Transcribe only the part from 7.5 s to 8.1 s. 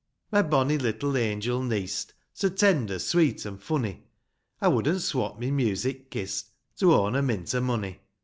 o' money.